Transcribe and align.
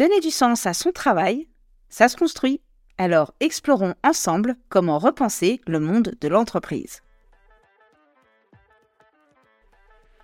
Donner 0.00 0.20
du 0.20 0.30
sens 0.30 0.64
à 0.64 0.72
son 0.72 0.92
travail, 0.92 1.46
ça 1.90 2.08
se 2.08 2.16
construit. 2.16 2.62
Alors 2.96 3.34
explorons 3.38 3.92
ensemble 4.02 4.56
comment 4.70 4.98
repenser 4.98 5.60
le 5.66 5.78
monde 5.78 6.14
de 6.18 6.26
l'entreprise. 6.26 7.02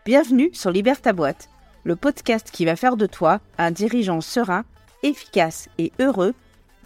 Bienvenue 0.06 0.48
sur 0.54 0.70
Libère 0.70 1.02
ta 1.02 1.12
boîte, 1.12 1.50
le 1.84 1.94
podcast 1.94 2.50
qui 2.50 2.64
va 2.64 2.74
faire 2.74 2.96
de 2.96 3.04
toi 3.04 3.42
un 3.58 3.70
dirigeant 3.70 4.22
serein, 4.22 4.64
efficace 5.02 5.68
et 5.76 5.92
heureux 6.00 6.32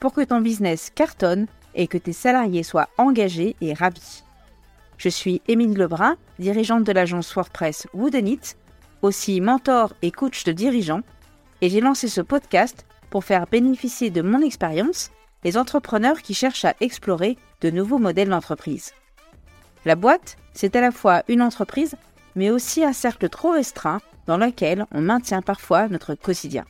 pour 0.01 0.13
que 0.13 0.23
ton 0.23 0.41
business 0.41 0.91
cartonne 0.93 1.47
et 1.77 1.87
que 1.87 1.97
tes 1.97 2.13
salariés 2.13 2.65
soient 2.65 2.89
engagés 2.99 3.55
et 3.61 3.73
ravis. 3.73 4.25
Je 4.99 5.11
suis 5.11 5.43
Émile 5.47 5.79
Lebrun, 5.79 6.17
dirigeante 6.41 6.83
de 6.83 6.91
l'agence 6.91 7.33
WordPress 7.33 7.87
Woodenit, 7.95 8.57
aussi 9.03 9.41
mentor 9.41 9.93
et 10.03 10.11
coach 10.11 10.43
de 10.43 10.51
dirigeants 10.51 11.03
et 11.61 11.69
j'ai 11.69 11.81
lancé 11.81 12.09
ce 12.09 12.21
podcast 12.21 12.87
pour 13.11 13.25
faire 13.25 13.47
bénéficier 13.47 14.11
de 14.11 14.23
mon 14.23 14.41
expérience 14.41 15.11
les 15.45 15.57
entrepreneurs 15.57 16.23
qui 16.23 16.35
cherchent 16.35 16.65
à 16.65 16.75
explorer 16.81 17.37
de 17.61 17.71
nouveaux 17.71 17.99
modèles 17.99 18.29
d'entreprise. 18.29 18.93
La 19.85 19.97
boîte, 19.97 20.37
c'est 20.53 20.77
à 20.77 20.81
la 20.81 20.91
fois 20.91 21.23
une 21.29 21.43
entreprise, 21.43 21.97
mais 22.37 22.51
aussi 22.51 22.85
un 22.85 22.93
cercle 22.93 23.29
trop 23.29 23.53
restreint 23.53 24.01
dans 24.27 24.37
lequel 24.37 24.87
on 24.93 25.01
maintient 25.01 25.43
parfois 25.43 25.89
notre 25.89 26.15
quotidien. 26.15 26.65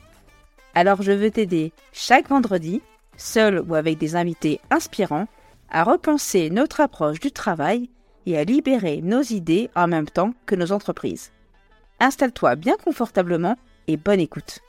Alors 0.73 1.01
je 1.01 1.11
veux 1.11 1.31
t'aider 1.31 1.73
chaque 1.91 2.29
vendredi, 2.29 2.81
seul 3.17 3.61
ou 3.67 3.75
avec 3.75 3.97
des 3.97 4.15
invités 4.15 4.61
inspirants, 4.69 5.27
à 5.69 5.83
repenser 5.83 6.49
notre 6.49 6.81
approche 6.81 7.19
du 7.19 7.31
travail 7.31 7.89
et 8.25 8.37
à 8.37 8.43
libérer 8.43 9.01
nos 9.01 9.21
idées 9.21 9.69
en 9.75 9.87
même 9.87 10.07
temps 10.07 10.33
que 10.45 10.55
nos 10.55 10.71
entreprises. 10.71 11.31
Installe-toi 11.99 12.55
bien 12.55 12.75
confortablement 12.83 13.57
et 13.87 13.97
bonne 13.97 14.19
écoute. 14.19 14.59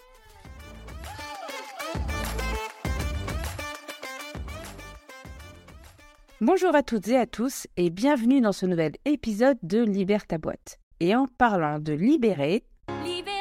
Bonjour 6.44 6.74
à 6.74 6.82
toutes 6.82 7.06
et 7.06 7.16
à 7.16 7.24
tous 7.24 7.68
et 7.76 7.88
bienvenue 7.88 8.40
dans 8.40 8.50
ce 8.50 8.66
nouvel 8.66 8.94
épisode 9.04 9.58
de 9.62 9.80
Libère 9.80 10.26
ta 10.26 10.38
boîte. 10.38 10.80
Et 10.98 11.14
en 11.14 11.28
parlant 11.28 11.78
de 11.78 11.92
libérer... 11.92 12.64
Libérer, 13.04 13.36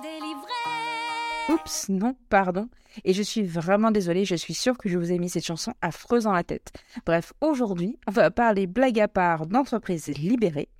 délivrer... 0.00 1.52
Oups, 1.52 1.90
non, 1.90 2.16
pardon. 2.30 2.70
Et 3.04 3.12
je 3.12 3.22
suis 3.22 3.42
vraiment 3.42 3.90
désolée, 3.90 4.24
je 4.24 4.36
suis 4.36 4.54
sûre 4.54 4.78
que 4.78 4.88
je 4.88 4.96
vous 4.96 5.12
ai 5.12 5.18
mis 5.18 5.28
cette 5.28 5.44
chanson 5.44 5.74
affreuse 5.82 6.24
dans 6.24 6.32
la 6.32 6.44
tête. 6.44 6.72
Bref, 7.04 7.34
aujourd'hui, 7.42 7.98
on 8.08 8.12
va 8.12 8.30
parler 8.30 8.66
blague 8.66 8.98
à 8.98 9.08
part 9.08 9.46
d'entreprise 9.46 10.08
libérée. 10.08 10.70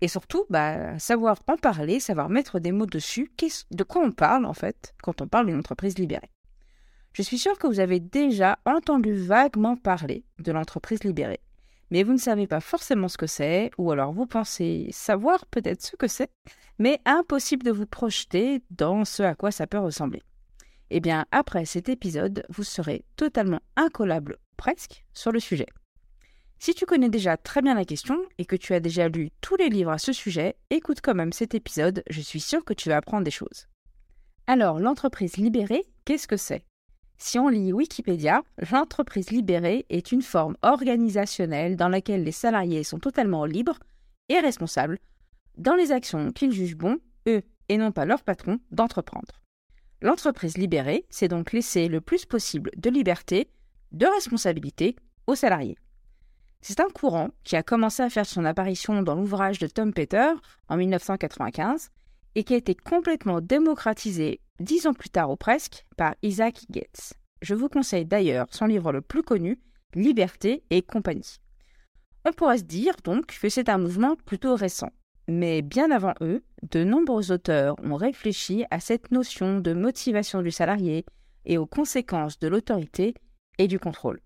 Et 0.00 0.06
surtout, 0.06 0.44
bah, 0.48 0.96
savoir 1.00 1.40
en 1.48 1.56
parler, 1.56 1.98
savoir 1.98 2.28
mettre 2.28 2.60
des 2.60 2.70
mots 2.70 2.86
dessus, 2.86 3.32
de 3.72 3.82
quoi 3.82 4.04
on 4.04 4.12
parle 4.12 4.46
en 4.46 4.54
fait 4.54 4.94
quand 5.02 5.22
on 5.22 5.26
parle 5.26 5.46
d'une 5.46 5.58
entreprise 5.58 5.98
libérée. 5.98 6.30
Je 7.12 7.22
suis 7.22 7.38
sûre 7.38 7.58
que 7.58 7.66
vous 7.66 7.80
avez 7.80 7.98
déjà 7.98 8.58
entendu 8.64 9.14
vaguement 9.14 9.76
parler 9.76 10.24
de 10.38 10.52
l'entreprise 10.52 11.02
libérée, 11.02 11.40
mais 11.90 12.04
vous 12.04 12.12
ne 12.12 12.18
savez 12.18 12.46
pas 12.46 12.60
forcément 12.60 13.08
ce 13.08 13.18
que 13.18 13.26
c'est, 13.26 13.70
ou 13.78 13.90
alors 13.90 14.12
vous 14.12 14.26
pensez 14.26 14.88
savoir 14.92 15.44
peut-être 15.46 15.82
ce 15.82 15.96
que 15.96 16.06
c'est, 16.06 16.30
mais 16.78 17.00
impossible 17.04 17.64
de 17.64 17.72
vous 17.72 17.86
projeter 17.86 18.62
dans 18.70 19.04
ce 19.04 19.24
à 19.24 19.34
quoi 19.34 19.50
ça 19.50 19.66
peut 19.66 19.78
ressembler. 19.78 20.22
Eh 20.90 21.00
bien, 21.00 21.26
après 21.32 21.64
cet 21.64 21.88
épisode, 21.88 22.44
vous 22.48 22.64
serez 22.64 23.04
totalement 23.16 23.60
incollable, 23.76 24.38
presque, 24.56 25.04
sur 25.12 25.32
le 25.32 25.40
sujet. 25.40 25.66
Si 26.58 26.74
tu 26.74 26.86
connais 26.86 27.08
déjà 27.08 27.36
très 27.36 27.62
bien 27.62 27.74
la 27.74 27.84
question 27.84 28.18
et 28.38 28.44
que 28.44 28.56
tu 28.56 28.74
as 28.74 28.80
déjà 28.80 29.08
lu 29.08 29.30
tous 29.40 29.56
les 29.56 29.68
livres 29.68 29.92
à 29.92 29.98
ce 29.98 30.12
sujet, 30.12 30.56
écoute 30.68 31.00
quand 31.02 31.14
même 31.14 31.32
cet 31.32 31.54
épisode, 31.54 32.02
je 32.08 32.20
suis 32.20 32.40
sûre 32.40 32.64
que 32.64 32.74
tu 32.74 32.88
vas 32.88 32.98
apprendre 32.98 33.24
des 33.24 33.30
choses. 33.30 33.66
Alors, 34.46 34.78
l'entreprise 34.78 35.36
libérée, 35.36 35.86
qu'est-ce 36.04 36.28
que 36.28 36.36
c'est? 36.36 36.64
Si 37.22 37.38
on 37.38 37.48
lit 37.48 37.72
Wikipédia, 37.72 38.42
l'entreprise 38.72 39.30
libérée 39.30 39.84
est 39.90 40.10
une 40.10 40.22
forme 40.22 40.56
organisationnelle 40.62 41.76
dans 41.76 41.88
laquelle 41.88 42.24
les 42.24 42.32
salariés 42.32 42.82
sont 42.82 42.98
totalement 42.98 43.44
libres 43.44 43.78
et 44.30 44.40
responsables 44.40 44.98
dans 45.58 45.74
les 45.74 45.92
actions 45.92 46.32
qu'ils 46.32 46.52
jugent 46.52 46.76
bon, 46.76 46.98
eux 47.28 47.42
et 47.68 47.76
non 47.76 47.92
pas 47.92 48.06
leur 48.06 48.22
patron, 48.22 48.58
d'entreprendre. 48.70 49.42
L'entreprise 50.00 50.56
libérée, 50.56 51.04
c'est 51.10 51.28
donc 51.28 51.52
laisser 51.52 51.88
le 51.88 52.00
plus 52.00 52.24
possible 52.24 52.70
de 52.76 52.88
liberté, 52.88 53.50
de 53.92 54.06
responsabilité 54.06 54.96
aux 55.26 55.34
salariés. 55.34 55.76
C'est 56.62 56.80
un 56.80 56.88
courant 56.88 57.28
qui 57.44 57.54
a 57.54 57.62
commencé 57.62 58.02
à 58.02 58.08
faire 58.08 58.26
son 58.26 58.46
apparition 58.46 59.02
dans 59.02 59.14
l'ouvrage 59.14 59.58
de 59.58 59.66
Tom 59.66 59.92
Peters 59.92 60.40
en 60.68 60.78
1995 60.78 61.90
et 62.34 62.44
qui 62.44 62.54
a 62.54 62.58
été 62.58 62.74
complètement 62.74 63.42
démocratisé 63.42 64.40
dix 64.58 64.86
ans 64.86 64.94
plus 64.94 65.10
tard 65.10 65.30
ou 65.30 65.36
presque 65.36 65.84
par 65.96 66.14
Isaac 66.22 66.64
Gates. 66.70 67.19
Je 67.42 67.54
vous 67.54 67.68
conseille 67.68 68.04
d'ailleurs 68.04 68.46
son 68.50 68.66
livre 68.66 68.92
le 68.92 69.00
plus 69.00 69.22
connu, 69.22 69.58
Liberté 69.94 70.62
et 70.70 70.82
compagnie. 70.82 71.40
On 72.24 72.32
pourrait 72.32 72.58
se 72.58 72.64
dire 72.64 72.94
donc 73.02 73.26
que 73.26 73.48
c'est 73.48 73.68
un 73.68 73.78
mouvement 73.78 74.14
plutôt 74.14 74.54
récent. 74.54 74.90
Mais 75.26 75.62
bien 75.62 75.90
avant 75.90 76.14
eux, 76.20 76.44
de 76.70 76.84
nombreux 76.84 77.32
auteurs 77.32 77.74
ont 77.82 77.96
réfléchi 77.96 78.64
à 78.70 78.78
cette 78.78 79.10
notion 79.10 79.60
de 79.60 79.72
motivation 79.72 80.42
du 80.42 80.50
salarié 80.50 81.04
et 81.44 81.58
aux 81.58 81.66
conséquences 81.66 82.38
de 82.38 82.48
l'autorité 82.48 83.14
et 83.58 83.68
du 83.68 83.78
contrôle. 83.78 84.20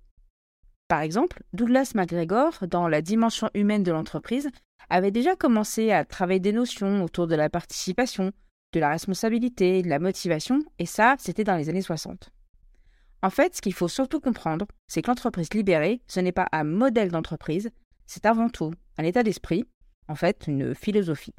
Par 0.88 1.00
exemple, 1.00 1.42
Douglas 1.52 1.92
MacGregor, 1.94 2.66
dans 2.68 2.88
La 2.88 3.00
dimension 3.00 3.48
humaine 3.54 3.82
de 3.82 3.92
l'entreprise, 3.92 4.50
avait 4.90 5.10
déjà 5.10 5.34
commencé 5.34 5.92
à 5.92 6.04
travailler 6.04 6.40
des 6.40 6.52
notions 6.52 7.02
autour 7.04 7.26
de 7.26 7.34
la 7.34 7.48
participation, 7.48 8.32
de 8.72 8.80
la 8.80 8.90
responsabilité, 8.90 9.82
de 9.82 9.88
la 9.88 9.98
motivation, 9.98 10.62
et 10.78 10.86
ça, 10.86 11.16
c'était 11.18 11.44
dans 11.44 11.56
les 11.56 11.68
années 11.70 11.80
60. 11.80 12.33
En 13.24 13.30
fait, 13.30 13.56
ce 13.56 13.62
qu'il 13.62 13.72
faut 13.72 13.88
surtout 13.88 14.20
comprendre, 14.20 14.66
c'est 14.86 15.00
que 15.00 15.06
l'entreprise 15.06 15.48
libérée, 15.54 16.02
ce 16.06 16.20
n'est 16.20 16.30
pas 16.30 16.46
un 16.52 16.64
modèle 16.64 17.10
d'entreprise, 17.10 17.70
c'est 18.06 18.26
avant 18.26 18.50
tout 18.50 18.74
un 18.98 19.04
état 19.04 19.22
d'esprit, 19.22 19.64
en 20.08 20.14
fait, 20.14 20.44
une 20.46 20.74
philosophie. 20.74 21.32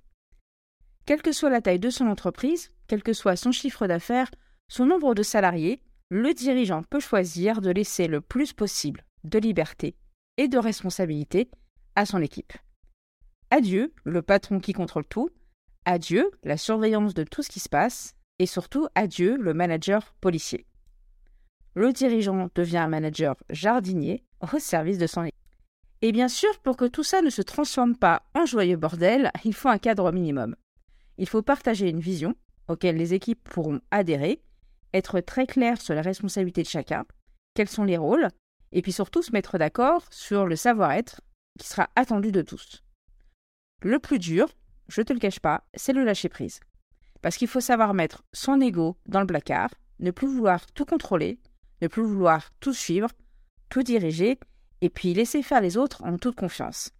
Quelle 1.05 1.21
que 1.21 1.31
soit 1.31 1.51
la 1.51 1.61
taille 1.61 1.77
de 1.77 1.91
son 1.91 2.07
entreprise, 2.07 2.71
quel 2.87 3.03
que 3.03 3.13
soit 3.13 3.35
son 3.35 3.51
chiffre 3.51 3.85
d'affaires, 3.85 4.31
son 4.67 4.87
nombre 4.87 5.13
de 5.13 5.21
salariés, 5.21 5.79
le 6.09 6.33
dirigeant 6.33 6.81
peut 6.81 6.99
choisir 6.99 7.61
de 7.61 7.69
laisser 7.69 8.07
le 8.07 8.19
plus 8.19 8.51
possible 8.51 9.05
de 9.23 9.37
liberté 9.37 9.95
et 10.37 10.47
de 10.47 10.57
responsabilité 10.57 11.51
à 11.95 12.07
son 12.07 12.19
équipe. 12.23 12.53
Adieu, 13.51 13.93
le 14.05 14.23
patron 14.23 14.59
qui 14.59 14.73
contrôle 14.73 15.05
tout, 15.05 15.29
adieu, 15.85 16.31
la 16.43 16.57
surveillance 16.57 17.13
de 17.13 17.23
tout 17.23 17.43
ce 17.43 17.49
qui 17.49 17.59
se 17.59 17.69
passe, 17.69 18.15
et 18.39 18.47
surtout 18.47 18.87
adieu, 18.95 19.37
le 19.37 19.53
manager 19.53 20.15
policier. 20.19 20.65
Le 21.75 21.91
dirigeant 21.91 22.49
devient 22.55 22.77
un 22.77 22.87
manager 22.87 23.35
jardinier 23.49 24.23
au 24.41 24.59
service 24.59 24.97
de 24.97 25.07
son 25.07 25.23
équipe. 25.23 25.35
Et 26.01 26.11
bien 26.13 26.29
sûr, 26.29 26.57
pour 26.59 26.77
que 26.77 26.85
tout 26.85 27.03
ça 27.03 27.21
ne 27.21 27.29
se 27.29 27.41
transforme 27.41 27.97
pas 27.97 28.23
en 28.33 28.45
joyeux 28.45 28.77
bordel, 28.77 29.31
il 29.43 29.53
faut 29.53 29.69
un 29.69 29.77
cadre 29.77 30.11
minimum. 30.11 30.55
Il 31.17 31.27
faut 31.27 31.41
partager 31.41 31.89
une 31.89 31.99
vision 31.99 32.35
auquel 32.67 32.95
les 32.95 33.13
équipes 33.13 33.43
pourront 33.49 33.81
adhérer, 33.91 34.41
être 34.93 35.19
très 35.19 35.45
clair 35.45 35.81
sur 35.81 35.93
les 35.93 36.01
responsabilités 36.01 36.63
de 36.63 36.67
chacun, 36.67 37.05
quels 37.53 37.69
sont 37.69 37.83
les 37.83 37.97
rôles, 37.97 38.29
et 38.71 38.81
puis 38.81 38.91
surtout 38.91 39.21
se 39.21 39.31
mettre 39.31 39.57
d'accord 39.57 40.05
sur 40.11 40.45
le 40.45 40.55
savoir-être 40.55 41.21
qui 41.59 41.67
sera 41.67 41.89
attendu 41.95 42.31
de 42.31 42.41
tous. 42.41 42.83
Le 43.81 43.99
plus 43.99 44.19
dur, 44.19 44.47
je 44.87 45.01
te 45.01 45.13
le 45.13 45.19
cache 45.19 45.39
pas, 45.39 45.63
c'est 45.73 45.93
le 45.93 46.03
lâcher 46.03 46.29
prise. 46.29 46.59
Parce 47.21 47.37
qu'il 47.37 47.47
faut 47.47 47.61
savoir 47.61 47.93
mettre 47.93 48.23
son 48.33 48.61
ego 48.61 48.97
dans 49.07 49.19
le 49.21 49.27
placard, 49.27 49.69
ne 49.99 50.11
plus 50.11 50.27
vouloir 50.27 50.65
tout 50.67 50.85
contrôler, 50.85 51.39
ne 51.81 51.87
plus 51.87 52.03
vouloir 52.03 52.51
tout 52.59 52.73
suivre, 52.73 53.09
tout 53.69 53.83
diriger, 53.83 54.39
et 54.81 54.89
puis 54.89 55.13
laisser 55.13 55.41
faire 55.41 55.61
les 55.61 55.77
autres 55.77 56.03
en 56.03 56.17
toute 56.17 56.35
confiance. 56.35 56.91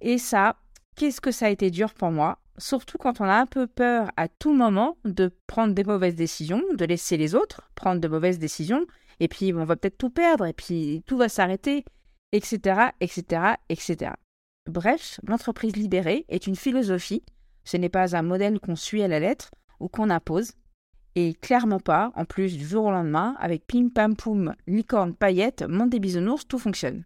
Et 0.00 0.18
ça, 0.18 0.56
qu'est-ce 0.96 1.20
que 1.20 1.30
ça 1.30 1.46
a 1.46 1.50
été 1.50 1.70
dur 1.70 1.94
pour 1.94 2.10
moi, 2.10 2.38
surtout 2.58 2.98
quand 2.98 3.20
on 3.20 3.24
a 3.24 3.34
un 3.34 3.46
peu 3.46 3.66
peur 3.66 4.10
à 4.16 4.28
tout 4.28 4.52
moment 4.52 4.96
de 5.04 5.30
prendre 5.46 5.74
des 5.74 5.84
mauvaises 5.84 6.14
décisions, 6.14 6.62
de 6.74 6.84
laisser 6.84 7.16
les 7.16 7.34
autres 7.34 7.70
prendre 7.74 8.00
de 8.00 8.08
mauvaises 8.08 8.38
décisions, 8.38 8.86
et 9.20 9.28
puis 9.28 9.52
on 9.52 9.64
va 9.64 9.76
peut-être 9.76 9.98
tout 9.98 10.10
perdre, 10.10 10.46
et 10.46 10.52
puis 10.52 11.02
tout 11.06 11.16
va 11.16 11.28
s'arrêter, 11.28 11.84
etc., 12.32 12.90
etc., 13.00 13.54
etc. 13.68 14.12
Bref, 14.66 15.20
l'entreprise 15.26 15.76
libérée 15.76 16.24
est 16.28 16.46
une 16.46 16.56
philosophie, 16.56 17.24
ce 17.64 17.76
n'est 17.76 17.88
pas 17.88 18.16
un 18.16 18.22
modèle 18.22 18.60
qu'on 18.60 18.76
suit 18.76 19.02
à 19.02 19.08
la 19.08 19.20
lettre 19.20 19.50
ou 19.80 19.88
qu'on 19.88 20.10
impose, 20.10 20.52
et 21.14 21.34
clairement 21.34 21.80
pas, 21.80 22.12
en 22.14 22.24
plus 22.24 22.56
du 22.56 22.66
jour 22.66 22.86
au 22.86 22.90
lendemain, 22.90 23.36
avec 23.38 23.66
pim 23.66 23.88
pam 23.88 24.16
poum, 24.16 24.54
licorne, 24.66 25.14
paillettes, 25.14 25.62
monde 25.62 25.90
des 25.90 26.00
bisounours, 26.00 26.46
tout 26.46 26.58
fonctionne. 26.58 27.04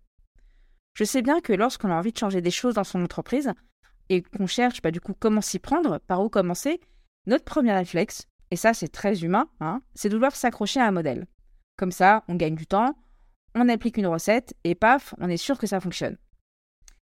Je 0.95 1.05
sais 1.05 1.23
bien 1.23 1.41
que 1.41 1.53
lorsqu'on 1.53 1.91
a 1.91 1.95
envie 1.95 2.13
de 2.13 2.19
changer 2.19 2.41
des 2.41 2.51
choses 2.51 2.75
dans 2.75 2.85
son 2.85 3.03
entreprise, 3.03 3.53
et 4.09 4.23
qu'on 4.23 4.47
cherche 4.47 4.81
bah, 4.83 4.91
du 4.91 5.01
coup 5.01 5.15
comment 5.19 5.41
s'y 5.41 5.59
prendre, 5.59 5.99
par 5.99 6.23
où 6.23 6.29
commencer, 6.29 6.81
notre 7.27 7.45
premier 7.45 7.73
réflexe, 7.73 8.27
et 8.51 8.57
ça 8.57 8.73
c'est 8.73 8.89
très 8.89 9.25
humain, 9.25 9.49
hein, 9.61 9.83
c'est 9.95 10.09
de 10.09 10.15
vouloir 10.15 10.37
s'accrocher 10.37 10.81
à 10.81 10.87
un 10.87 10.93
modèle. 10.93 11.27
Comme 11.77 11.93
ça, 11.93 12.25
on 12.29 12.37
gagne 12.37 12.55
du 12.55 12.67
temps, 12.67 12.97
on 13.55 13.69
applique 13.69 13.97
une 13.97 14.07
recette, 14.07 14.55
et 14.65 14.75
paf, 14.75 15.15
on 15.19 15.29
est 15.29 15.37
sûr 15.37 15.59
que 15.59 15.67
ça 15.67 15.81
fonctionne. 15.81 16.17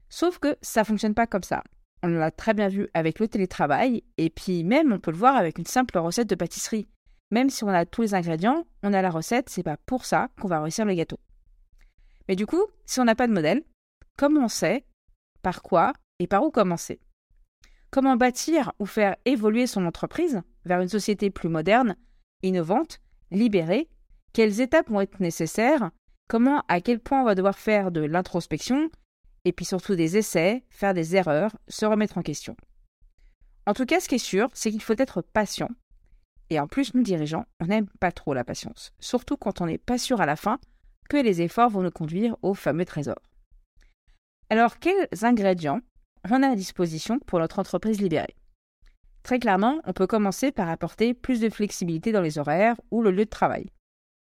Sauf 0.10 0.40
que 0.40 0.58
ça 0.62 0.84
fonctionne 0.84 1.14
pas 1.14 1.28
comme 1.28 1.44
ça. 1.44 1.64
On 2.02 2.08
l'a 2.08 2.32
très 2.32 2.54
bien 2.54 2.70
vu 2.70 2.88
avec 2.94 3.20
le 3.20 3.28
télétravail, 3.28 4.04
et 4.18 4.30
puis 4.30 4.64
même 4.64 4.94
on 4.94 5.00
peut 5.00 5.12
le 5.12 5.18
voir 5.18 5.36
avec 5.36 5.58
une 5.58 5.66
simple 5.66 5.98
recette 5.98 6.30
de 6.30 6.36
pâtisserie. 6.36 6.88
Même 7.32 7.50
si 7.50 7.64
on 7.64 7.70
a 7.70 7.86
tous 7.86 8.02
les 8.02 8.16
ingrédients, 8.16 8.66
on 8.84 8.94
a 8.94 9.02
la 9.02 9.10
recette, 9.10 9.50
c'est 9.50 9.64
pas 9.64 9.78
pour 9.86 10.06
ça 10.06 10.30
qu'on 10.40 10.48
va 10.48 10.62
réussir 10.62 10.86
le 10.86 10.94
gâteau. 10.94 11.20
Mais 12.28 12.36
du 12.36 12.46
coup, 12.46 12.64
si 12.86 13.00
on 13.00 13.06
n'a 13.06 13.16
pas 13.16 13.28
de 13.28 13.34
modèle, 13.34 13.64
comment 14.18 14.46
on 14.46 14.48
sait 14.48 14.86
par 15.42 15.62
quoi 15.62 15.94
et 16.20 16.28
par 16.28 16.44
où 16.44 16.52
commencer? 16.52 17.00
Comment 17.92 18.16
bâtir 18.16 18.72
ou 18.80 18.86
faire 18.86 19.16
évoluer 19.26 19.68
son 19.68 19.86
entreprise 19.86 20.42
vers 20.66 20.82
une 20.82 20.90
société 20.90 21.30
plus 21.30 21.50
moderne, 21.50 21.96
innovante, 22.44 23.00
libérée? 23.32 23.90
Quelles 24.32 24.62
étapes 24.62 24.90
vont 24.90 25.02
être 25.02 25.20
nécessaires? 25.20 25.92
Comment, 26.28 26.64
à 26.68 26.82
quel 26.82 27.00
point 27.00 27.22
on 27.22 27.26
va 27.26 27.36
devoir 27.36 27.58
faire 27.58 27.92
de 27.92 28.02
l'introspection? 28.02 28.90
Et 29.50 29.52
puis 29.52 29.66
surtout 29.66 29.96
des 29.96 30.16
essais, 30.16 30.64
faire 30.70 30.94
des 30.94 31.16
erreurs, 31.16 31.58
se 31.68 31.84
remettre 31.84 32.20
en 32.20 32.22
question. 32.22 32.56
En 33.66 33.74
tout 33.74 33.88
cas, 33.88 34.00
ce 34.00 34.08
qui 34.08 34.16
est 34.16 34.20
sûr, 34.20 34.48
c'est 34.54 34.70
qu'il 34.70 34.84
faut 34.84 34.94
être 34.96 35.24
patient. 35.24 35.70
Et 36.52 36.60
en 36.60 36.68
plus, 36.68 36.94
nous 36.94 37.02
dirigeants, 37.02 37.46
on 37.60 37.66
n'aime 37.66 37.88
pas 38.00 38.12
trop 38.12 38.36
la 38.36 38.44
patience, 38.44 38.92
surtout 39.00 39.38
quand 39.38 39.60
on 39.60 39.66
n'est 39.66 39.80
pas 39.80 39.98
sûr 39.98 40.22
à 40.22 40.28
la 40.28 40.36
fin 40.36 40.60
que 41.10 41.18
les 41.18 41.42
efforts 41.42 41.72
vont 41.72 41.82
nous 41.82 41.90
conduire 41.90 42.38
au 42.44 42.54
fameux 42.54 42.86
trésor. 42.86 43.18
Alors, 44.52 44.78
quels 44.78 45.08
ingrédients 45.24 45.82
on 46.30 46.44
a 46.44 46.50
à 46.50 46.56
disposition 46.56 47.18
pour 47.18 47.40
notre 47.40 47.58
entreprise 47.58 48.00
libérée? 48.00 48.36
Très 49.24 49.40
clairement, 49.40 49.80
on 49.86 49.94
peut 49.94 50.06
commencer 50.06 50.52
par 50.52 50.70
apporter 50.70 51.16
plus 51.16 51.40
de 51.40 51.50
flexibilité 51.50 52.12
dans 52.12 52.22
les 52.22 52.38
horaires 52.38 52.80
ou 52.92 53.02
le 53.02 53.10
lieu 53.10 53.26
de 53.26 53.30
travail. 53.30 53.66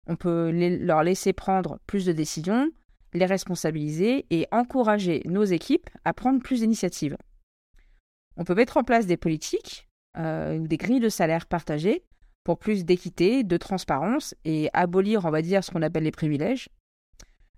On 0.07 0.15
peut 0.15 0.53
leur 0.53 1.03
laisser 1.03 1.33
prendre 1.33 1.81
plus 1.89 2.07
de 2.07 2.13
décisions, 2.13 2.71
les 3.13 3.27
responsabiliser 3.27 4.27
et 4.31 4.47
encourager 4.53 5.23
nos 5.25 5.45
équipes 5.45 5.91
à 6.05 6.13
prendre 6.13 6.41
plus 6.41 6.61
d'initiatives. 6.61 7.17
On 8.37 8.45
peut 8.45 8.55
mettre 8.55 8.77
en 8.77 8.85
place 8.85 9.07
des 9.07 9.17
politiques 9.17 9.89
euh, 10.17 10.59
ou 10.59 10.69
des 10.69 10.77
grilles 10.77 11.01
de 11.01 11.09
salaire 11.09 11.47
partagées 11.47 12.05
pour 12.45 12.59
plus 12.59 12.85
d'équité, 12.85 13.45
de 13.45 13.57
transparence 13.57 14.35
et 14.45 14.71
abolir, 14.73 15.25
on 15.25 15.31
va 15.31 15.43
dire, 15.43 15.63
ce 15.63 15.71
qu'on 15.71 15.83
appelle 15.83 16.05
les 16.05 16.11
privilèges. 16.11 16.69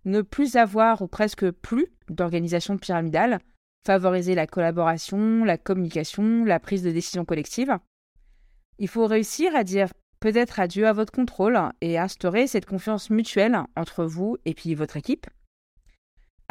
Ne 0.05 0.23
plus 0.23 0.57
avoir 0.57 1.03
ou 1.03 1.07
presque 1.07 1.51
plus 1.51 1.87
d'organisation 2.09 2.77
pyramidale, 2.77 3.39
favoriser 3.87 4.35
la 4.35 4.47
collaboration, 4.47 5.45
la 5.45 5.59
communication, 5.59 6.45
la 6.45 6.59
prise 6.59 6.83
de 6.83 6.91
décision 6.91 7.25
collective. 7.25 7.79
Il 8.79 8.89
faut 8.89 9.07
réussir 9.07 9.55
à 9.55 9.63
dire 9.65 9.89
peut-être 10.19 10.61
adieu 10.61 10.87
à 10.87 10.93
votre 10.93 11.13
contrôle 11.13 11.59
et 11.81 11.99
instaurer 11.99 12.47
cette 12.47 12.67
confiance 12.67 13.11
mutuelle 13.11 13.59
entre 13.77 14.05
vous 14.05 14.37
et 14.45 14.55
puis 14.55 14.75
votre 14.75 14.97
équipe. 14.97 15.27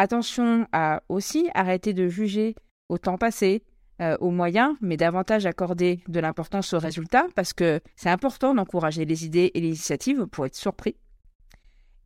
Attention 0.01 0.67
à 0.71 1.03
aussi 1.09 1.47
arrêter 1.53 1.93
de 1.93 2.07
juger 2.07 2.55
au 2.89 2.97
temps 2.97 3.19
passé, 3.19 3.63
euh, 4.01 4.17
aux 4.19 4.31
moyens, 4.31 4.75
mais 4.81 4.97
davantage 4.97 5.45
accorder 5.45 6.03
de 6.07 6.19
l'importance 6.19 6.73
aux 6.73 6.79
résultats 6.79 7.27
parce 7.35 7.53
que 7.53 7.81
c'est 7.95 8.09
important 8.09 8.55
d'encourager 8.55 9.05
les 9.05 9.25
idées 9.25 9.51
et 9.53 9.61
les 9.61 9.67
initiatives 9.67 10.25
pour 10.25 10.47
être 10.47 10.55
surpris. 10.55 10.95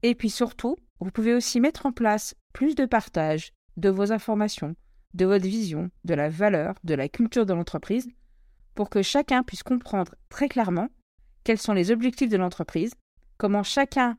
Et 0.03 0.13
puis 0.13 0.29
surtout, 0.29 0.75
vous 0.99 1.09
pouvez 1.09 1.33
aussi 1.33 1.61
mettre 1.61 1.85
en 1.85 1.93
place 1.93 2.35
plus 2.51 2.75
de 2.75 2.85
partage 2.85 3.53
de 3.77 3.87
vos 3.87 4.11
informations, 4.11 4.75
de 5.13 5.23
votre 5.25 5.47
vision, 5.47 5.89
de 6.03 6.15
la 6.15 6.27
valeur, 6.27 6.75
de 6.83 6.95
la 6.95 7.07
culture 7.07 7.45
de 7.45 7.53
l'entreprise, 7.53 8.09
pour 8.73 8.89
que 8.89 9.03
chacun 9.03 9.41
puisse 9.41 9.63
comprendre 9.63 10.15
très 10.27 10.49
clairement 10.49 10.89
quels 11.45 11.59
sont 11.59 11.71
les 11.71 11.91
objectifs 11.91 12.27
de 12.27 12.35
l'entreprise, 12.35 12.93
comment 13.37 13.63
chacun 13.63 14.17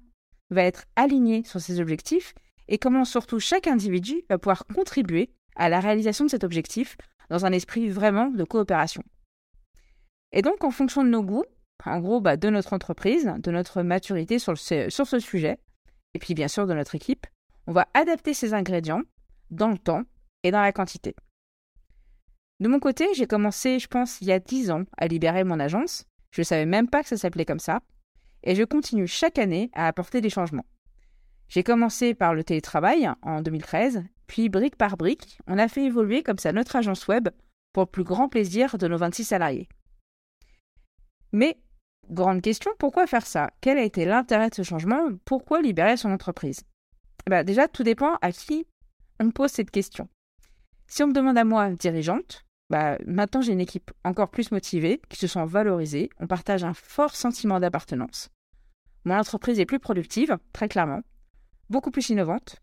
va 0.49 0.63
être 0.63 0.87
aligné 0.97 1.45
sur 1.45 1.61
ses 1.61 1.79
objectifs 1.79 2.33
et 2.69 2.79
comment 2.79 3.05
surtout 3.05 3.39
chaque 3.39 3.67
individu 3.67 4.23
va 4.29 4.39
pouvoir 4.39 4.67
contribuer 4.67 5.31
à 5.57 5.69
la 5.69 5.81
réalisation 5.81 6.25
de 6.25 6.31
cet 6.31 6.45
objectif 6.45 6.97
dans 7.31 7.45
un 7.47 7.53
esprit 7.53 7.89
vraiment 7.89 8.29
de 8.29 8.45
coopération. 8.45 9.03
Et 10.33 10.43
donc, 10.43 10.65
en 10.65 10.71
fonction 10.71 11.05
de 11.05 11.09
nos 11.09 11.23
goûts, 11.23 11.45
en 11.85 12.01
gros, 12.01 12.21
bah, 12.21 12.37
de 12.37 12.51
notre 12.51 12.73
entreprise, 12.73 13.33
de 13.39 13.51
notre 13.51 13.83
maturité 13.83 14.39
sur, 14.39 14.59
sur 14.59 15.07
ce 15.07 15.19
sujet, 15.19 15.59
et 16.15 16.19
puis 16.19 16.35
bien 16.35 16.49
sûr 16.49 16.67
de 16.67 16.75
notre 16.75 16.95
équipe, 16.95 17.27
on 17.67 17.73
va 17.73 17.89
adapter 17.95 18.35
ces 18.35 18.55
ingrédients 18.55 19.03
dans 19.51 19.69
le 19.69 19.79
temps 19.79 20.03
et 20.43 20.51
dans 20.51 20.61
la 20.61 20.73
quantité. 20.73 21.15
De 22.59 22.69
mon 22.69 22.81
côté, 22.81 23.07
j'ai 23.15 23.27
commencé, 23.27 23.79
je 23.79 23.87
pense, 23.87 24.21
il 24.21 24.29
y 24.29 24.33
a 24.33 24.39
10 24.39 24.71
ans 24.71 24.85
à 24.97 25.09
libérer 25.09 25.45
mon 25.45 25.61
agence. 25.61 26.05
Je 26.31 26.41
ne 26.41 26.45
savais 26.45 26.65
même 26.65 26.89
pas 26.89 27.03
que 27.03 27.09
ça 27.09 27.17
s'appelait 27.17 27.45
comme 27.45 27.59
ça. 27.59 27.81
Et 28.43 28.55
je 28.55 28.63
continue 28.63 29.07
chaque 29.07 29.39
année 29.39 29.71
à 29.75 29.87
apporter 29.87 30.21
des 30.21 30.31
changements. 30.31 30.65
J'ai 31.49 31.63
commencé 31.63 32.15
par 32.15 32.35
le 32.35 32.45
télétravail 32.45 33.09
en 33.23 33.41
2013, 33.41 34.05
puis 34.27 34.49
brique 34.49 34.77
par 34.77 34.97
brique, 34.97 35.39
on 35.47 35.59
a 35.59 35.69
fait 35.69 35.85
évoluer 35.85 36.23
comme 36.23 36.39
ça 36.39 36.53
notre 36.53 36.77
agence 36.77 37.07
web 37.07 37.29
pour 37.73 37.85
le 37.85 37.91
plus 37.91 38.05
grand 38.05 38.29
plaisir 38.29 38.79
de 38.79 38.89
nos 38.89 38.97
26 38.97 39.25
salariés. 39.25 39.69
Mais, 41.33 41.59
grande 42.11 42.43
question, 42.43 42.73
pourquoi 42.79 43.07
faire 43.07 43.27
ça? 43.27 43.51
Quel 43.61 43.79
a 43.79 43.85
été 43.85 44.05
l'intérêt 44.05 44.51
de 44.51 44.55
ce 44.55 44.63
changement? 44.63 45.09
Pourquoi 45.25 45.61
libérer 45.61 45.97
son 45.97 46.11
entreprise? 46.11 46.61
Eh 47.27 47.31
ben, 47.31 47.45
Déjà, 47.45 47.69
tout 47.69 47.83
dépend 47.83 48.17
à 48.23 48.33
qui 48.33 48.67
on 49.21 49.31
pose 49.31 49.51
cette 49.51 49.71
question. 49.71 50.09
Si 50.89 51.03
on 51.03 51.09
me 51.09 51.13
demande 51.13 51.39
à 51.39 51.45
moi, 51.45 51.71
dirigeante, 51.71 52.45
bah, 52.71 52.99
maintenant 53.07 53.41
j'ai 53.41 53.53
une 53.53 53.61
équipe 53.61 53.91
encore 54.05 54.31
plus 54.31 54.51
motivée, 54.51 55.01
qui 55.09 55.19
se 55.19 55.27
sent 55.27 55.45
valorisée, 55.47 56.11
on 56.21 56.27
partage 56.27 56.65
un 56.65 56.75
fort 56.75 57.15
sentiment 57.15 57.61
d'appartenance. 57.61 58.31
Mon 59.05 59.17
entreprise 59.17 59.61
est 59.61 59.67
plus 59.67 59.79
productive, 59.79 60.37
très 60.53 60.69
clairement, 60.69 61.01
beaucoup 61.71 61.91
plus 61.91 62.09
innovante. 62.11 62.57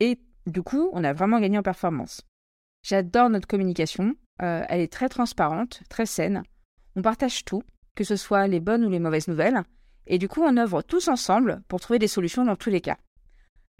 Et 0.00 0.20
du 0.46 0.62
coup, 0.62 0.90
on 0.92 1.04
a 1.04 1.12
vraiment 1.12 1.40
gagné 1.40 1.58
en 1.58 1.62
performance. 1.62 2.22
J'adore 2.82 3.30
notre 3.30 3.46
communication. 3.46 4.14
Euh, 4.42 4.64
elle 4.68 4.80
est 4.80 4.92
très 4.92 5.08
transparente, 5.08 5.82
très 5.88 6.06
saine. 6.06 6.42
On 6.96 7.02
partage 7.02 7.44
tout, 7.44 7.62
que 7.94 8.04
ce 8.04 8.16
soit 8.16 8.46
les 8.48 8.60
bonnes 8.60 8.84
ou 8.84 8.90
les 8.90 8.98
mauvaises 8.98 9.28
nouvelles. 9.28 9.62
Et 10.06 10.18
du 10.18 10.28
coup, 10.28 10.42
on 10.42 10.56
œuvre 10.56 10.82
tous 10.82 11.08
ensemble 11.08 11.62
pour 11.68 11.80
trouver 11.80 11.98
des 11.98 12.08
solutions 12.08 12.44
dans 12.44 12.56
tous 12.56 12.70
les 12.70 12.80
cas. 12.80 12.98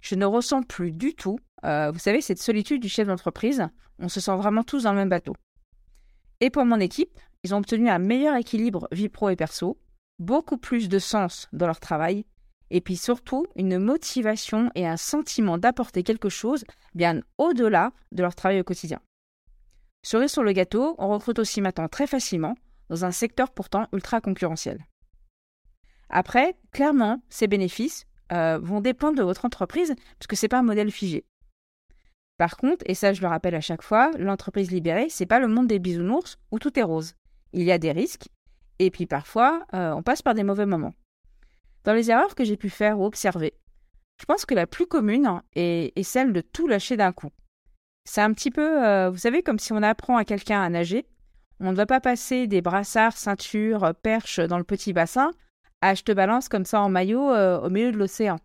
Je 0.01 0.15
ne 0.15 0.25
ressens 0.25 0.63
plus 0.63 0.91
du 0.91 1.15
tout, 1.15 1.39
euh, 1.65 1.91
vous 1.91 1.99
savez, 1.99 2.21
cette 2.21 2.41
solitude 2.41 2.81
du 2.81 2.89
chef 2.89 3.07
d'entreprise. 3.07 3.67
On 3.99 4.09
se 4.09 4.19
sent 4.19 4.35
vraiment 4.35 4.63
tous 4.63 4.83
dans 4.83 4.91
le 4.91 4.97
même 4.97 5.09
bateau. 5.09 5.35
Et 6.39 6.49
pour 6.49 6.65
mon 6.65 6.79
équipe, 6.79 7.19
ils 7.43 7.53
ont 7.53 7.57
obtenu 7.57 7.89
un 7.89 7.99
meilleur 7.99 8.35
équilibre 8.35 8.87
vie 8.91 9.09
pro 9.09 9.29
et 9.29 9.35
perso, 9.35 9.77
beaucoup 10.19 10.57
plus 10.57 10.89
de 10.89 10.99
sens 10.99 11.47
dans 11.53 11.67
leur 11.67 11.79
travail 11.79 12.25
et 12.73 12.81
puis 12.81 12.97
surtout 12.97 13.45
une 13.55 13.77
motivation 13.77 14.71
et 14.73 14.85
un 14.85 14.97
sentiment 14.97 15.59
d'apporter 15.59 16.01
quelque 16.01 16.27
chose 16.27 16.65
bien 16.95 17.21
au-delà 17.37 17.93
de 18.11 18.23
leur 18.23 18.33
travail 18.33 18.59
au 18.59 18.63
quotidien. 18.63 18.99
Cerise 20.01 20.31
sur 20.31 20.43
le 20.43 20.51
gâteau, 20.51 20.95
on 20.97 21.07
recrute 21.07 21.37
aussi 21.37 21.61
maintenant 21.61 21.87
très 21.87 22.07
facilement 22.07 22.55
dans 22.89 23.05
un 23.05 23.11
secteur 23.11 23.51
pourtant 23.51 23.87
ultra 23.93 24.21
concurrentiel. 24.21 24.79
Après, 26.09 26.57
clairement, 26.71 27.21
ces 27.29 27.47
bénéfices 27.47 28.05
euh, 28.31 28.59
vont 28.61 28.81
dépendre 28.81 29.17
de 29.19 29.23
votre 29.23 29.45
entreprise 29.45 29.93
parce 30.17 30.27
que 30.27 30.35
ce 30.35 30.45
n'est 30.45 30.49
pas 30.49 30.59
un 30.59 30.63
modèle 30.63 30.91
figé. 30.91 31.25
Par 32.39 32.57
contre, 32.57 32.83
et 32.87 32.95
ça 32.95 33.13
je 33.13 33.21
le 33.21 33.27
rappelle 33.27 33.55
à 33.55 33.61
chaque 33.61 33.83
fois, 33.83 34.09
l'entreprise 34.17 34.71
libérée, 34.71 35.09
c'est 35.09 35.27
pas 35.27 35.39
le 35.39 35.47
monde 35.47 35.67
des 35.67 35.79
bisounours 35.79 36.39
où 36.51 36.57
tout 36.57 36.77
est 36.79 36.83
rose. 36.83 37.13
Il 37.53 37.61
y 37.61 37.71
a 37.71 37.77
des 37.77 37.91
risques 37.91 38.29
et 38.79 38.89
puis 38.89 39.05
parfois 39.05 39.63
euh, 39.75 39.93
on 39.93 40.01
passe 40.01 40.23
par 40.23 40.33
des 40.33 40.43
mauvais 40.43 40.65
moments. 40.65 40.93
Dans 41.83 41.93
les 41.93 42.09
erreurs 42.09 42.35
que 42.35 42.43
j'ai 42.43 42.57
pu 42.57 42.69
faire 42.69 42.99
ou 42.99 43.05
observer, 43.05 43.53
je 44.19 44.25
pense 44.25 44.45
que 44.45 44.55
la 44.55 44.67
plus 44.67 44.85
commune 44.85 45.41
est, 45.55 46.03
celle 46.03 46.33
de 46.33 46.41
tout 46.41 46.67
lâcher 46.67 46.97
d'un 46.97 47.11
coup. 47.11 47.31
C'est 48.05 48.21
un 48.21 48.33
petit 48.33 48.51
peu, 48.51 48.85
euh, 48.85 49.09
vous 49.09 49.17
savez, 49.17 49.43
comme 49.43 49.59
si 49.59 49.73
on 49.73 49.81
apprend 49.81 50.17
à 50.17 50.25
quelqu'un 50.25 50.61
à 50.61 50.69
nager. 50.69 51.05
On 51.59 51.71
ne 51.71 51.75
va 51.75 51.85
pas 51.85 52.01
passer 52.01 52.47
des 52.47 52.61
brassards, 52.61 53.17
ceintures, 53.17 53.93
perches 54.01 54.39
dans 54.39 54.57
le 54.57 54.63
petit 54.63 54.93
bassin 54.93 55.31
à 55.81 55.95
je 55.95 56.03
te 56.03 56.13
balance 56.13 56.47
comme 56.47 56.65
ça 56.65 56.81
en 56.81 56.89
maillot 56.89 57.29
euh, 57.31 57.59
au 57.59 57.69
milieu 57.69 57.91
de 57.91 57.97
l'océan. 57.97 58.37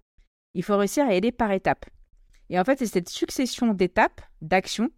Il 0.55 0.65
faut 0.65 0.77
réussir 0.77 1.07
à 1.07 1.15
y 1.15 1.17
aller 1.17 1.31
par 1.31 1.53
étapes. 1.53 1.87
Et 2.51 2.59
en 2.59 2.65
fait, 2.65 2.79
c'est 2.79 2.87
cette 2.87 3.09
succession 3.09 3.75
d'étapes, 3.75 4.21
d'actions, 4.43 4.91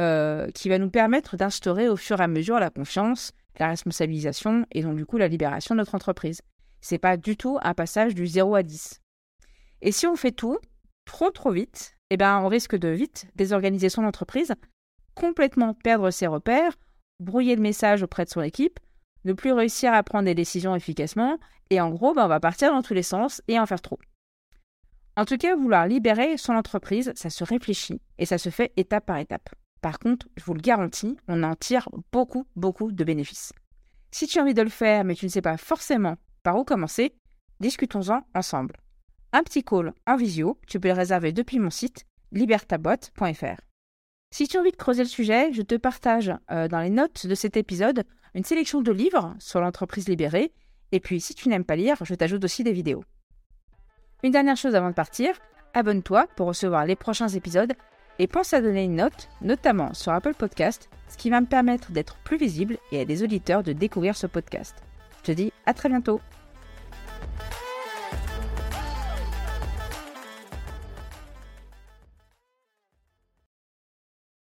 euh, 0.00 0.50
qui 0.52 0.70
va 0.70 0.78
nous 0.78 0.88
permettre 0.88 1.36
d'instaurer 1.36 1.88
au 1.88 1.96
fur 1.96 2.18
et 2.20 2.24
à 2.24 2.28
mesure 2.28 2.58
la 2.58 2.70
confiance, 2.70 3.32
la 3.58 3.68
responsabilisation 3.68 4.64
et 4.72 4.82
donc 4.82 4.96
du 4.96 5.04
coup 5.04 5.18
la 5.18 5.28
libération 5.28 5.74
de 5.74 5.80
notre 5.80 5.94
entreprise. 5.94 6.40
C'est 6.82 6.98
pas 6.98 7.16
du 7.16 7.36
tout 7.36 7.58
un 7.62 7.74
passage 7.74 8.14
du 8.14 8.26
0 8.26 8.54
à 8.56 8.62
10. 8.62 9.00
Et 9.80 9.92
si 9.92 10.06
on 10.06 10.16
fait 10.16 10.32
tout 10.32 10.58
trop 11.04 11.30
trop 11.30 11.50
vite, 11.50 11.96
eh 12.10 12.16
ben 12.16 12.40
on 12.40 12.48
risque 12.48 12.76
de 12.76 12.88
vite 12.88 13.26
désorganiser 13.34 13.88
son 13.88 14.04
entreprise, 14.04 14.52
complètement 15.14 15.74
perdre 15.74 16.10
ses 16.10 16.26
repères, 16.26 16.76
brouiller 17.20 17.56
le 17.56 17.62
message 17.62 18.02
auprès 18.02 18.24
de 18.24 18.30
son 18.30 18.42
équipe, 18.42 18.78
ne 19.24 19.32
plus 19.32 19.52
réussir 19.52 19.92
à 19.92 20.02
prendre 20.02 20.24
des 20.24 20.34
décisions 20.34 20.74
efficacement, 20.74 21.38
et 21.70 21.80
en 21.80 21.90
gros, 21.90 22.12
ben, 22.12 22.24
on 22.24 22.28
va 22.28 22.40
partir 22.40 22.72
dans 22.72 22.82
tous 22.82 22.94
les 22.94 23.02
sens 23.02 23.40
et 23.48 23.58
en 23.58 23.66
faire 23.66 23.80
trop. 23.80 23.98
En 25.16 25.24
tout 25.24 25.36
cas, 25.36 25.56
vouloir 25.56 25.86
libérer 25.86 26.36
son 26.36 26.54
entreprise, 26.54 27.12
ça 27.14 27.30
se 27.30 27.44
réfléchit 27.44 28.00
et 28.18 28.26
ça 28.26 28.38
se 28.38 28.50
fait 28.50 28.72
étape 28.76 29.06
par 29.06 29.18
étape. 29.18 29.50
Par 29.80 29.98
contre, 29.98 30.28
je 30.36 30.44
vous 30.44 30.54
le 30.54 30.60
garantis, 30.60 31.16
on 31.28 31.42
en 31.42 31.54
tire 31.54 31.88
beaucoup, 32.12 32.46
beaucoup 32.56 32.92
de 32.92 33.04
bénéfices. 33.04 33.52
Si 34.10 34.26
tu 34.26 34.38
as 34.38 34.42
envie 34.42 34.54
de 34.54 34.62
le 34.62 34.68
faire, 34.68 35.04
mais 35.04 35.14
tu 35.14 35.26
ne 35.26 35.30
sais 35.30 35.42
pas 35.42 35.56
forcément 35.56 36.16
par 36.42 36.56
où 36.56 36.64
commencer? 36.64 37.14
Discutons-en 37.60 38.22
ensemble. 38.34 38.76
Un 39.32 39.42
petit 39.42 39.62
call 39.62 39.94
en 40.06 40.16
visio, 40.16 40.58
tu 40.66 40.78
peux 40.78 40.88
le 40.88 40.94
réserver 40.94 41.32
depuis 41.32 41.58
mon 41.58 41.70
site 41.70 42.04
libertaboîte.fr. 42.32 43.60
Si 44.30 44.48
tu 44.48 44.56
as 44.56 44.60
envie 44.60 44.70
de 44.70 44.76
creuser 44.76 45.02
le 45.02 45.08
sujet, 45.08 45.52
je 45.52 45.62
te 45.62 45.74
partage 45.74 46.32
euh, 46.50 46.68
dans 46.68 46.80
les 46.80 46.90
notes 46.90 47.26
de 47.26 47.34
cet 47.34 47.56
épisode 47.56 48.04
une 48.34 48.44
sélection 48.44 48.80
de 48.80 48.92
livres 48.92 49.34
sur 49.38 49.60
l'entreprise 49.60 50.08
libérée 50.08 50.52
Et 50.90 51.00
puis, 51.00 51.20
si 51.20 51.34
tu 51.34 51.48
n'aimes 51.48 51.64
pas 51.64 51.76
lire, 51.76 51.96
je 52.02 52.14
t'ajoute 52.14 52.44
aussi 52.44 52.64
des 52.64 52.72
vidéos. 52.72 53.04
Une 54.22 54.32
dernière 54.32 54.56
chose 54.56 54.74
avant 54.74 54.88
de 54.90 54.94
partir, 54.94 55.34
abonne-toi 55.74 56.26
pour 56.36 56.46
recevoir 56.46 56.86
les 56.86 56.96
prochains 56.96 57.28
épisodes 57.28 57.74
et 58.18 58.26
pense 58.26 58.52
à 58.52 58.60
donner 58.60 58.84
une 58.84 58.96
note, 58.96 59.28
notamment 59.40 59.94
sur 59.94 60.12
Apple 60.12 60.34
Podcast, 60.34 60.88
ce 61.08 61.16
qui 61.16 61.30
va 61.30 61.40
me 61.40 61.46
permettre 61.46 61.92
d'être 61.92 62.16
plus 62.24 62.36
visible 62.36 62.78
et 62.90 63.00
à 63.00 63.04
des 63.04 63.22
auditeurs 63.22 63.62
de 63.62 63.72
découvrir 63.72 64.16
ce 64.16 64.26
podcast. 64.26 64.76
Je 65.18 65.22
te 65.24 65.32
dis 65.32 65.51
à 65.66 65.74
très 65.74 65.88
bientôt 65.88 66.20